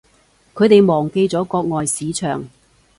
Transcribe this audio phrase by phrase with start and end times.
[0.55, 2.43] 佢哋忘記咗國外市場